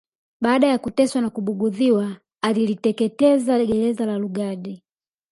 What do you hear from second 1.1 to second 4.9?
na kubughudhiwa aliliteketeza gereza la Lugard